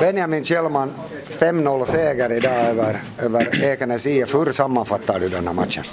Benjamin 0.00 0.44
Kjellman, 0.44 0.94
5-0 1.38 1.84
seger 1.84 2.32
idag 2.32 2.52
över, 2.52 2.96
över 3.18 3.64
Ekenäs 3.64 4.06
IF. 4.06 4.34
Hur 4.34 4.52
sammanfattar 4.52 5.20
du 5.20 5.28
den 5.28 5.46
här 5.46 5.54
matchen? 5.54 5.84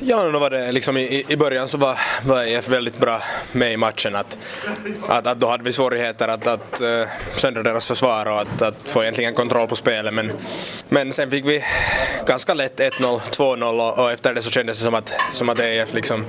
Ja, 0.00 0.22
då 0.22 0.38
var 0.38 0.50
det 0.50 0.72
liksom 0.72 0.96
i, 0.96 1.24
i 1.28 1.36
början 1.36 1.68
så 1.68 1.78
var, 1.78 1.98
var 2.24 2.44
EF 2.44 2.68
väldigt 2.68 2.98
bra 2.98 3.22
med 3.52 3.72
i 3.72 3.76
matchen. 3.76 4.14
Att, 4.14 4.38
att, 5.08 5.26
att 5.26 5.40
då 5.40 5.48
hade 5.48 5.64
vi 5.64 5.72
svårigheter 5.72 6.28
att, 6.28 6.46
att 6.46 6.82
uh, 6.82 7.08
söndra 7.36 7.62
deras 7.62 7.86
försvar 7.88 8.26
och 8.26 8.40
att, 8.40 8.62
att 8.62 8.74
få 8.84 9.02
egentligen 9.02 9.34
kontroll 9.34 9.68
på 9.68 9.76
spelet. 9.76 10.14
Men, 10.14 10.32
men 10.88 11.12
sen 11.12 11.30
fick 11.30 11.44
vi 11.44 11.64
ganska 12.26 12.54
lätt 12.54 12.80
1-0, 12.80 13.20
2-0 13.20 13.80
och, 13.80 14.04
och 14.04 14.12
efter 14.12 14.34
det 14.34 14.42
så 14.42 14.50
kändes 14.50 14.78
det 14.78 14.84
som 14.84 14.94
att, 14.94 15.12
som 15.32 15.48
att 15.48 15.60
EF 15.60 15.94
liksom 15.94 16.24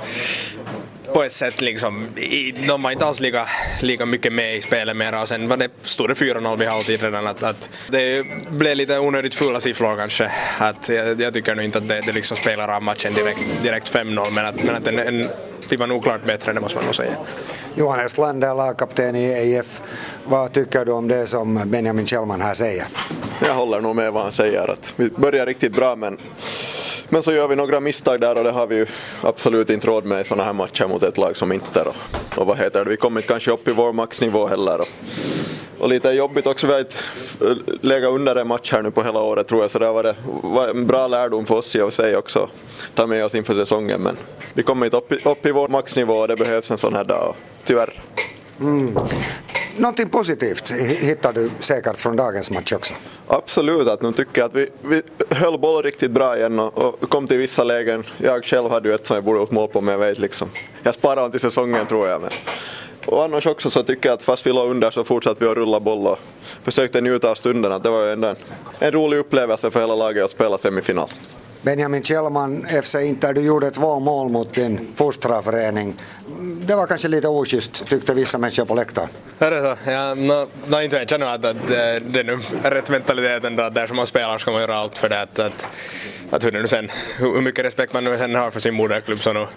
på 1.13 1.23
ett 1.23 1.31
sätt 1.31 1.61
liksom, 1.61 2.07
de 2.67 2.81
var 2.81 2.91
inte 2.91 3.05
alls 3.05 3.19
lika, 3.19 3.47
lika 3.81 4.05
mycket 4.05 4.33
med 4.33 4.55
i 4.55 4.61
spelet 4.61 4.97
mera 4.97 5.21
och 5.21 5.27
sen 5.27 5.47
var 5.47 5.57
det, 5.57 5.69
stod 5.81 6.09
det 6.09 6.13
4-0 6.13 6.57
vid 6.57 6.67
halvtid 6.67 7.01
redan 7.01 7.27
att, 7.27 7.43
att 7.43 7.69
det 7.89 8.25
blev 8.49 8.75
lite 8.75 8.99
onödigt 8.99 9.35
fulla 9.35 9.59
siffror 9.59 9.98
kanske. 9.98 10.31
Att 10.57 10.89
jag, 10.89 11.21
jag 11.21 11.34
tycker 11.34 11.55
nog 11.55 11.65
inte 11.65 11.77
att 11.77 11.88
det, 11.88 12.01
det 12.01 12.12
liksom 12.12 12.38
spelar 12.38 12.67
av 12.67 12.84
matchen 12.84 13.13
direkt, 13.13 13.63
direkt 13.63 13.93
5-0 13.93 14.31
men 14.31 14.45
att, 14.45 14.63
men 14.63 14.75
att 14.75 14.88
en, 14.88 14.99
en, 14.99 15.29
vi 15.70 15.75
var 15.75 15.88
nog 15.88 16.03
klart 16.03 16.25
bättre, 16.25 16.53
det 16.53 16.59
måste 16.59 16.77
man 16.77 16.85
nog 16.85 16.95
säga. 16.95 17.12
Johan 17.76 17.99
Estlander, 17.99 18.55
lagkapten 18.55 19.15
i 19.15 19.26
EIF. 19.26 19.81
Vad 20.26 20.53
tycker 20.53 20.85
du 20.85 20.91
om 20.91 21.07
det 21.07 21.27
som 21.27 21.62
Benjamin 21.65 22.07
Kjellman 22.07 22.41
här 22.41 22.53
säger? 22.53 22.85
Jag 23.45 23.53
håller 23.53 23.81
nog 23.81 23.95
med 23.95 24.13
vad 24.13 24.23
han 24.23 24.31
säger. 24.31 24.67
Att 24.71 24.93
vi 24.95 25.09
börjar 25.09 25.45
riktigt 25.45 25.73
bra 25.73 25.95
men 25.95 26.17
men 27.09 27.23
så 27.23 27.31
gör 27.31 27.47
vi 27.47 27.55
några 27.55 27.79
misstag 27.79 28.21
där 28.21 28.38
och 28.38 28.43
det 28.43 28.52
har 28.52 28.67
vi 28.67 28.75
ju 28.75 28.85
absolut 29.21 29.70
inte 29.70 29.88
råd 29.88 30.05
med 30.05 30.21
i 30.21 30.23
sådana 30.23 30.43
här 30.43 30.53
matcher 30.53 30.88
mot 30.88 31.03
ett 31.03 31.17
lag 31.17 31.38
som 31.38 31.52
inte 31.52 31.81
och, 31.81 31.95
och 32.35 32.48
vad 32.48 32.57
heter 32.57 32.84
det, 32.84 32.89
vi 32.89 32.98
kommer 32.98 33.21
inte 33.21 33.27
kanske 33.27 33.52
upp 33.52 33.67
i 33.67 33.71
vår 33.71 33.93
maxnivå 33.93 34.48
heller. 34.48 34.81
Och, 34.81 34.88
och 35.79 35.89
lite 35.89 36.09
jobbigt 36.09 36.48
också, 36.48 36.67
vi 36.67 36.73
har 36.73 36.79
inte 36.79 36.95
eh, 37.41 37.75
legat 37.81 38.12
under 38.12 38.35
en 38.35 38.48
match 38.48 38.71
här 38.71 38.81
nu 38.81 38.91
på 38.91 39.03
hela 39.03 39.21
året 39.21 39.48
tror 39.48 39.62
jag, 39.62 39.71
så 39.71 39.79
det 39.79 39.85
har 39.85 39.93
varit, 39.93 40.15
var 40.43 40.67
en 40.67 40.87
bra 40.87 41.07
lärdom 41.07 41.45
för 41.45 41.55
oss 41.55 41.76
i 41.76 41.82
och 41.82 41.93
sig 41.93 42.17
också, 42.17 42.49
ta 42.95 43.07
med 43.07 43.26
oss 43.26 43.35
inför 43.35 43.54
säsongen. 43.54 44.01
Men 44.01 44.17
vi 44.54 44.63
kommer 44.63 44.85
inte 44.85 44.98
upp 44.98 45.12
i, 45.12 45.15
upp 45.29 45.45
i 45.45 45.51
vår 45.51 45.67
maxnivå 45.67 46.13
och 46.13 46.27
det 46.27 46.35
behövs 46.35 46.71
en 46.71 46.77
sån 46.77 46.93
här 46.93 47.04
dag, 47.04 47.35
tyvärr. 47.63 48.01
Mm. 48.60 48.95
Någonting 49.77 50.09
positivt 50.09 50.71
hittar 50.99 51.33
du 51.33 51.49
säkert 51.59 51.97
från 51.97 52.15
dagens 52.15 52.51
match 52.51 52.73
också? 52.73 52.93
Absolut, 53.27 53.87
att 53.87 54.01
nu 54.01 54.11
tycker 54.11 54.41
jag 54.41 54.47
att 54.47 54.55
vi, 54.55 54.70
vi 54.81 55.01
höll 55.29 55.59
boll 55.59 55.83
riktigt 55.83 56.11
bra 56.11 56.37
igen 56.37 56.59
och, 56.59 56.77
och, 56.77 57.09
kom 57.09 57.27
till 57.27 57.37
vissa 57.37 57.63
lägen. 57.63 58.03
Jag 58.17 58.45
själv 58.45 58.70
hade 58.70 58.89
ju 58.89 58.95
ett 58.95 59.05
som 59.05 59.15
jag 59.15 59.23
borde 59.23 59.39
gjort 59.39 59.51
mål 59.51 59.67
på 59.67 59.81
men 59.81 59.91
jag 59.91 59.99
vet 59.99 60.20
liksom. 60.20 60.49
Jag 60.83 60.93
sparar 60.93 61.15
honom 61.15 61.31
till 61.31 61.39
säsongen 61.39 61.85
tror 61.85 62.07
jag. 62.07 62.21
Men. 62.21 62.29
Och 63.05 63.23
annars 63.23 63.45
också 63.48 63.70
så 63.70 63.83
tycker 63.83 64.09
jag 64.09 64.13
att 64.13 64.23
fast 64.23 64.45
vi 64.45 64.53
låg 64.53 64.69
under 64.69 64.91
så 64.91 65.03
fortsatte 65.03 65.44
vi 65.44 65.51
att 65.51 65.57
rulla 65.57 65.79
boll 65.79 66.07
och 66.07 66.19
försökte 66.63 67.01
njuta 67.01 67.31
av 67.31 67.35
stunden. 67.35 67.72
Att 67.72 67.83
det 67.83 67.89
var 67.89 68.03
ju 68.03 68.11
ändå 68.11 68.28
en, 68.28 68.35
en 68.79 68.91
rolig 68.91 69.17
upplevelse 69.17 69.72
för 69.72 69.79
hela 69.79 69.95
laget 69.95 70.23
att 70.23 70.31
spela 70.31 70.57
semifinal. 70.57 71.09
Benjamin 71.61 72.03
Kjellman, 72.03 72.66
FC 72.83 72.95
Inter, 72.95 73.33
du 73.33 73.41
gjorde 73.41 73.72
två 73.72 74.00
mål 74.00 74.29
mot 74.29 74.53
din 74.53 74.88
fostrarförening. 74.95 75.95
Det 76.68 76.75
var 76.75 76.88
kanske 76.88 77.07
lite 77.07 77.28
oschysst 77.28 77.88
tyckte 77.88 78.13
vissa 78.13 78.38
människor 78.38 78.66
på 78.66 78.75
läktaren. 78.75 79.09
Är 79.40 79.51
det 79.51 79.62
så? 79.62 79.91
Ja, 79.91 80.13
no, 80.13 80.47
no, 80.68 80.81
inte 80.81 81.00
vet 81.00 81.12
jag 81.12 81.19
nog 81.19 81.29
att, 81.29 81.46
att 81.46 81.68
det, 81.68 82.00
det 82.00 82.19
är 82.19 82.23
nu 82.23 82.40
rätt 82.63 82.90
mentaliteten 82.90 83.56
då, 83.56 83.63
att 83.63 83.73
där 83.73 83.88
som 83.88 83.96
man 83.96 84.07
spelar 84.07 84.38
ska 84.38 84.51
man 84.51 84.62
göra 84.62 84.75
allt 84.75 84.97
för 84.97 85.09
det. 85.09 85.22
Att, 85.22 85.40
att, 85.40 85.68
att 86.29 86.45
hur, 86.45 86.51
nu 86.51 86.68
sen, 86.68 86.90
hur 87.18 87.41
mycket 87.41 87.66
respekt 87.66 87.94
man 87.94 88.03
nu 88.03 88.18
sen 88.18 88.35
har 88.35 88.51
för 88.51 88.59
sin 88.59 88.73
moderklubb 88.73 89.19
så 89.19 89.34
nu, 89.34 89.47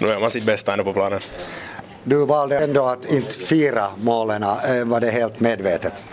nu 0.00 0.08
gör 0.08 0.20
man 0.20 0.30
sitt 0.30 0.44
bästa 0.44 0.72
ändå 0.72 0.84
på 0.84 0.92
planen. 0.92 1.20
Du 2.04 2.26
valde 2.26 2.58
ändå 2.58 2.86
att 2.86 3.12
inte 3.12 3.34
fira 3.34 3.84
målen, 3.96 4.42
eh, 4.42 4.84
var 4.84 5.00
det 5.00 5.10
helt 5.10 5.40
medvetet? 5.40 6.04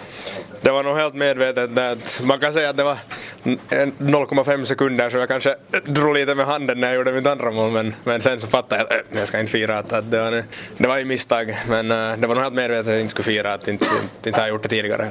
det 0.62 0.72
var 0.72 0.84
nog 0.84 0.98
helt 0.98 1.16
medvetet. 1.16 1.78
Att 1.78 2.22
man 2.24 2.40
kan 2.40 2.54
säga 2.54 2.70
att 2.70 2.78
det 2.78 2.84
var 2.84 2.98
0,5 3.44 4.64
sekunder 4.64 5.10
så 5.10 5.18
jag 5.18 5.28
kanske 5.28 5.56
drog 5.86 6.16
lite 6.16 6.36
med 6.36 6.46
handen 6.46 6.80
när 6.80 6.88
jag 6.88 6.96
gjorde 6.96 7.12
mitt 7.12 7.28
andra 7.28 7.52
mål 7.52 7.72
men, 7.72 7.96
men 8.04 8.22
sen 8.22 8.40
så 8.40 8.48
fattade 8.48 8.82
jag 8.82 8.86
att 8.86 9.12
äh, 9.14 9.20
jag 9.20 9.28
ska 9.28 9.40
inte 9.40 9.52
fira. 9.52 9.78
Att, 9.78 9.94
att 9.94 10.12
det, 10.12 10.20
var, 10.20 10.44
det 10.78 10.88
var 10.88 11.00
ett 11.00 11.08
misstag 11.08 11.58
men 11.70 11.92
äh, 11.92 12.18
det 12.18 12.28
var 12.28 12.36
nog 12.36 12.44
helt 12.44 12.56
medvetet 12.56 12.88
att 12.88 12.92
jag 12.92 13.02
inte 13.02 13.12
skulle 13.12 13.26
fira 13.26 13.54
att 13.54 13.68
inte, 13.68 13.86
inte, 13.86 14.30
inte 14.30 14.42
har 14.42 14.48
gjort 14.48 14.64
det 14.64 14.70
tidigare. 14.70 15.10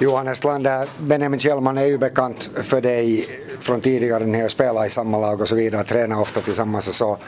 Johan 0.00 0.28
Estlander, 0.28 0.82
äh, 0.82 0.88
Benjamin 0.98 1.40
Kjellman 1.40 1.78
är 1.78 1.84
ju 1.84 1.98
bekant 1.98 2.50
för 2.62 2.80
dig 2.80 3.24
från 3.60 3.80
tidigare 3.80 4.26
när 4.26 4.40
jag 4.40 4.50
spelade 4.50 4.86
i 4.86 4.90
samma 4.90 5.18
lag 5.18 5.40
och 5.40 5.48
så 5.48 5.54
vidare, 5.54 5.84
tränar 5.84 6.20
ofta 6.20 6.40
tillsammans 6.40 6.88
och 6.88 6.94
så. 6.94 7.18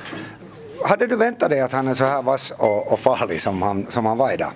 Hade 0.84 1.06
du 1.06 1.16
väntat 1.16 1.50
dig 1.50 1.60
att 1.60 1.72
han 1.72 1.88
är 1.88 1.94
så 1.94 2.04
här 2.04 2.22
vass 2.22 2.50
och, 2.58 2.92
och 2.92 3.00
farlig 3.00 3.40
som 3.40 3.62
han, 3.62 3.86
som 3.88 4.06
han 4.06 4.18
var 4.18 4.32
idag? 4.32 4.52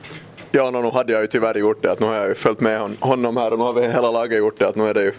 Ja, 0.55 0.71
no, 0.71 0.83
nu 0.83 0.91
hade 0.91 1.13
jag 1.13 1.23
ju 1.23 1.27
tyvärr 1.27 1.55
gjort 1.55 1.83
det. 1.83 1.93
Att 1.93 2.01
nu 2.01 2.07
har 2.07 2.15
jag 2.15 2.29
ju 2.29 2.35
följt 2.35 2.61
med 2.61 2.97
honom 3.01 3.37
här 3.37 3.53
och 3.53 3.59
nu 3.59 3.65
har 3.65 3.73
vi 3.73 3.89
hela 3.89 4.11
laget 4.11 4.39
gjort 4.39 4.59
det. 4.59 4.69
Att 4.69 4.77
nu 4.77 4.89
är 4.89 4.95
det 4.95 5.03
ju 5.03 5.13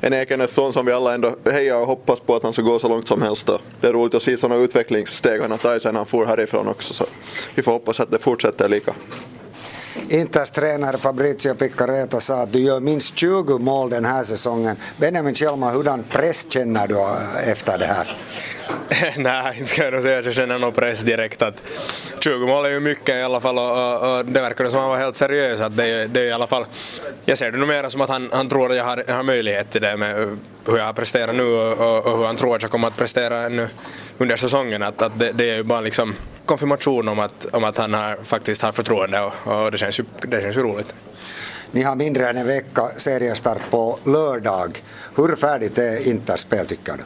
en 0.00 0.12
Ekenässon 0.12 0.72
som 0.72 0.86
vi 0.86 0.92
alla 0.92 1.14
ändå 1.14 1.32
hejar 1.44 1.80
och 1.80 1.86
hoppas 1.86 2.20
på 2.20 2.36
att 2.36 2.42
han 2.42 2.52
ska 2.52 2.62
gå 2.62 2.78
så 2.78 2.88
långt 2.88 3.08
som 3.08 3.22
helst. 3.22 3.48
Och 3.48 3.60
det 3.80 3.88
är 3.88 3.92
roligt 3.92 4.14
att 4.14 4.22
se 4.22 4.36
sådana 4.36 4.62
utvecklingssteg 4.62 5.40
han 5.40 5.50
har 5.50 5.58
tagit 5.58 5.82
sen 5.82 5.96
han 5.96 6.06
for 6.06 6.26
härifrån 6.26 6.68
också. 6.68 6.94
Så 6.94 7.04
vi 7.54 7.62
får 7.62 7.72
hoppas 7.72 8.00
att 8.00 8.10
det 8.10 8.18
fortsätter 8.18 8.68
lika. 8.68 8.92
Inters 10.10 10.50
tränare 10.50 10.96
Fabrizio 10.98 11.54
Piccareta 11.54 12.20
sa 12.20 12.42
att 12.42 12.52
du 12.52 12.58
gör 12.58 12.80
minst 12.80 13.18
20 13.18 13.58
mål 13.58 13.90
den 13.90 14.04
här 14.04 14.24
säsongen. 14.24 14.76
Benjamin 14.96 15.34
Kjellman, 15.34 15.74
hurdan 15.74 16.04
press 16.08 16.46
känner 16.52 16.86
du 16.86 16.94
eh, 16.94 17.50
efter 17.50 17.78
det 17.78 17.86
här? 17.86 18.16
Nej, 19.16 19.58
inte 19.58 19.70
ska 19.70 19.84
jag 19.84 19.92
nog 19.92 20.02
säga 20.02 20.18
att 20.18 20.24
jag 20.24 20.34
känner 20.34 20.58
någon 20.58 20.72
press 20.72 21.00
direkt. 21.00 21.42
Att 21.42 21.62
20 22.20 22.46
mål 22.46 22.64
är 22.64 22.70
ju 22.70 22.80
mycket 22.80 23.14
i 23.14 23.22
alla 23.22 23.40
fall 23.40 23.58
och, 23.58 23.70
och, 23.70 24.18
och 24.18 24.24
det 24.24 24.40
verkar 24.40 24.64
som 24.64 24.74
att 24.74 24.80
han 24.80 24.90
var 24.90 24.98
helt 24.98 25.16
seriös. 25.16 25.60
Att 25.60 25.76
det, 25.76 26.06
det 26.06 26.20
är 26.20 26.26
i 26.26 26.32
alla 26.32 26.46
fall, 26.46 26.66
jag 27.24 27.38
ser 27.38 27.50
det 27.50 27.58
nog 27.58 27.68
mer 27.68 27.88
som 27.88 28.00
att 28.00 28.10
han, 28.10 28.28
han 28.32 28.48
tror 28.48 28.70
att 28.70 28.76
jag 28.76 28.84
har, 28.84 29.04
jag 29.06 29.14
har 29.14 29.22
möjlighet 29.22 29.70
till 29.70 29.82
det 29.82 29.96
med 29.96 30.38
hur 30.66 30.78
jag 30.78 30.84
har 30.84 30.92
presterat 30.92 31.36
nu 31.36 31.44
och, 31.44 32.06
och, 32.06 32.18
hur 32.18 32.26
han 32.26 32.36
tror 32.36 32.56
att 32.56 32.62
jag 32.62 32.70
kommer 32.70 32.86
att 32.86 32.96
prestera 32.96 33.42
ännu 33.42 33.68
under 34.18 34.36
säsongen. 34.36 34.82
Att, 34.82 35.02
att 35.02 35.18
det, 35.18 35.32
det 35.32 35.50
är 35.50 35.56
ju 35.56 35.62
bara 35.62 35.80
liksom 35.80 36.14
konfirmation 36.50 37.08
om 37.08 37.18
att, 37.18 37.46
om 37.52 37.64
att 37.64 37.78
han 37.78 37.94
har, 37.94 38.16
faktiskt 38.24 38.62
har 38.62 38.72
förtroende 38.72 39.20
och, 39.20 39.32
och 39.64 39.70
det, 39.70 39.78
känns 39.78 40.00
ju, 40.00 40.04
det 40.22 40.40
känns 40.40 40.56
ju 40.56 40.62
roligt. 40.62 40.94
Ni 41.72 41.82
har 41.82 41.96
mindre 41.96 42.28
än 42.28 42.36
en 42.36 42.46
vecka 42.46 42.88
seriestart 42.96 43.70
på 43.70 43.98
lördag. 44.04 44.82
Hur 45.16 45.36
färdigt 45.36 45.78
är 45.78 46.08
Inters 46.08 46.40
spel 46.40 46.66
tycker 46.66 46.92
du? 46.92 47.02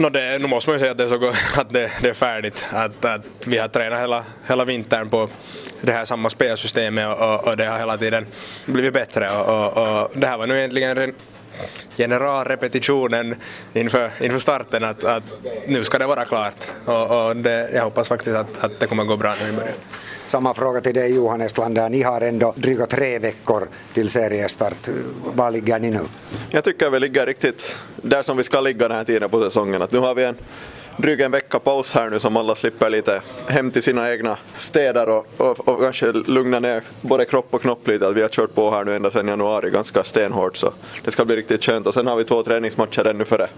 No 0.00 0.08
det, 0.08 0.38
nu 0.38 0.48
måste 0.48 0.70
man 0.70 0.74
ju 0.74 0.80
säga 0.80 0.92
att 0.92 0.98
det 0.98 1.04
är, 1.04 1.08
så, 1.08 1.32
att 1.60 1.72
det, 1.72 1.90
det 2.02 2.08
är 2.08 2.14
färdigt. 2.14 2.66
Att, 2.72 3.04
att 3.04 3.26
vi 3.46 3.58
har 3.58 3.68
tränat 3.68 4.00
hela, 4.00 4.24
hela 4.48 4.64
vintern 4.64 5.10
på 5.10 5.28
det 5.80 5.92
här 5.92 6.04
samma 6.04 6.30
spelsystemet 6.30 7.06
och, 7.08 7.34
och, 7.34 7.48
och 7.48 7.56
det 7.56 7.66
har 7.66 7.78
hela 7.78 7.96
tiden 7.96 8.26
blivit 8.66 8.92
bättre. 8.92 9.30
Och, 9.30 9.48
och, 9.48 10.02
och 10.02 10.10
det 10.14 10.26
här 10.26 10.38
var 10.38 10.46
nu 10.46 10.58
egentligen 10.58 11.14
generalrepetitionen 11.96 13.34
inför, 13.72 14.10
inför 14.20 14.38
starten 14.38 14.84
att, 14.84 15.04
att 15.04 15.24
nu 15.66 15.84
ska 15.84 15.98
det 15.98 16.06
vara 16.06 16.24
klart. 16.24 16.64
Och, 16.84 17.26
och 17.26 17.36
det, 17.36 17.70
jag 17.74 17.84
hoppas 17.84 18.08
faktiskt 18.08 18.36
att, 18.36 18.64
att 18.64 18.80
det 18.80 18.86
kommer 18.86 19.04
gå 19.04 19.16
bra 19.16 19.34
nu 19.42 19.48
i 19.48 19.52
början. 19.52 19.74
Samma 20.26 20.54
fråga 20.54 20.80
till 20.80 20.94
dig 20.94 21.14
Johan 21.14 21.40
Estlander. 21.40 21.88
Ni 21.88 22.02
har 22.02 22.20
ändå 22.20 22.54
dryga 22.56 22.86
tre 22.86 23.18
veckor 23.18 23.68
till 23.94 24.08
seriestart. 24.08 24.88
Var 25.24 25.50
ligger 25.50 25.78
ni 25.78 25.90
nu? 25.90 26.00
Jag 26.50 26.64
tycker 26.64 26.90
vi 26.90 27.00
ligger 27.00 27.26
riktigt 27.26 27.78
där 27.96 28.22
som 28.22 28.36
vi 28.36 28.42
ska 28.42 28.60
ligga 28.60 28.88
den 28.88 28.96
här 28.96 29.04
tiden 29.04 29.30
på 29.30 29.42
säsongen. 29.42 29.82
Att 29.82 29.92
nu 29.92 29.98
har 29.98 30.14
vi 30.14 30.24
en 30.24 30.36
dryg 30.96 31.20
en 31.20 31.30
vecka 31.30 31.58
paus 31.58 31.94
här 31.94 32.10
nu 32.10 32.20
som 32.20 32.36
alla 32.36 32.54
slipper 32.54 32.90
lite 32.90 33.22
hem 33.46 33.70
till 33.70 33.82
sina 33.82 34.12
egna 34.12 34.38
städer 34.58 35.08
och, 35.08 35.26
och, 35.36 35.68
och 35.68 35.80
kanske 35.80 36.12
lugna 36.12 36.60
ner 36.60 36.82
både 37.00 37.24
kropp 37.24 37.46
och 37.50 37.62
knopp 37.62 37.88
lite. 37.88 38.08
Att 38.08 38.16
vi 38.16 38.22
har 38.22 38.28
kört 38.28 38.54
på 38.54 38.70
här 38.70 38.84
nu 38.84 38.96
ända 38.96 39.10
sedan 39.10 39.28
januari 39.28 39.70
ganska 39.70 40.04
stenhårt 40.04 40.56
så 40.56 40.72
det 41.04 41.10
ska 41.10 41.24
bli 41.24 41.36
riktigt 41.36 41.64
skönt. 41.64 41.86
Och 41.86 41.94
sen 41.94 42.06
har 42.06 42.16
vi 42.16 42.24
två 42.24 42.42
träningsmatcher 42.42 43.06
ännu 43.06 43.24
före, 43.24 43.48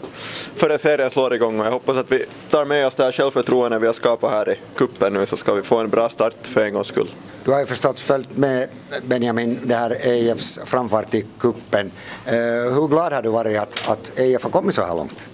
före 0.55 0.79
serien 0.79 1.11
slår 1.11 1.35
igång 1.35 1.61
och 1.61 1.67
jag 1.67 1.73
hoppas 1.73 1.97
att 1.97 2.13
vi 2.13 2.25
tar 2.51 2.65
med 2.65 2.87
oss 2.87 2.95
det 2.95 3.05
här 3.05 3.13
självförtroendet 3.13 3.83
vi 3.83 3.87
har 3.87 3.95
skapat 3.95 4.31
här 4.31 4.53
i 4.53 4.57
kuppen 4.77 5.13
nu 5.13 5.27
så 5.27 5.37
ska 5.37 5.55
vi 5.55 5.63
få 5.63 5.79
en 5.79 5.89
bra 5.89 6.09
start 6.09 6.47
för 6.47 6.65
en 6.65 6.75
gångs 6.75 6.87
skull. 6.87 7.11
Du 7.45 7.51
har 7.51 7.61
ju 7.61 7.67
förstås 7.67 8.05
följt 8.05 8.37
med 8.37 8.69
Benjamin, 9.03 9.59
det 9.65 9.75
här 9.75 10.07
EIFs 10.07 10.61
framfart 10.65 11.15
i 11.15 11.27
kuppen. 11.39 11.87
Uh, 12.27 12.33
hur 12.75 12.89
glad 12.89 13.13
har 13.13 13.23
du 13.23 13.29
varit 13.29 13.59
att, 13.59 13.89
att 13.89 14.19
EIF 14.19 14.43
har 14.43 14.51
kommit 14.51 14.75
så 14.75 14.83
här 14.83 14.95
långt? 14.95 15.29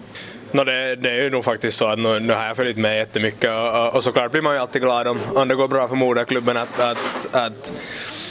No, 0.54 0.64
det, 0.64 0.96
det, 0.96 1.10
är 1.10 1.22
ju 1.22 1.30
nog 1.30 1.44
faktiskt 1.44 1.76
så 1.78 1.86
att 1.86 1.98
nu, 1.98 2.20
nu 2.20 2.32
har 2.32 2.46
jag 2.46 2.56
följt 2.56 2.76
med 2.76 2.96
jättemycket 2.96 3.50
och, 3.50 3.94
och 3.94 4.04
såklart 4.04 4.30
blir 4.30 4.42
man 4.42 4.54
ju 4.54 4.60
alltid 4.60 4.82
glad 4.82 5.08
om, 5.08 5.18
om 5.34 5.48
det 5.48 5.54
går 5.54 5.68
bra 5.68 5.88
för 5.88 5.96
moderklubben 5.96 6.56
att, 6.56 6.80
att, 6.80 7.28
att 7.32 7.72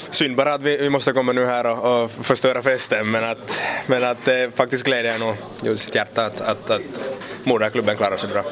Synd 0.09 0.35
bara 0.35 0.53
att 0.53 0.61
vi, 0.61 0.77
vi 0.77 0.89
måste 0.89 1.13
komma 1.13 1.31
nu 1.31 1.45
här 1.45 1.65
och, 1.65 2.03
och 2.03 2.11
förstöra 2.11 2.61
festen 2.61 3.11
men 3.11 3.23
att, 3.23 3.61
men 3.87 4.03
att 4.03 4.25
det 4.25 4.55
faktiskt 4.55 4.83
glädjer 4.83 5.19
nog 5.19 5.35
just 5.63 5.95
hjärta 5.95 6.25
att, 6.25 6.41
att, 6.41 6.69
att 6.69 6.81
moderklubben 7.43 7.97
klarar 7.97 8.17
sig 8.17 8.29
bra. 8.29 8.43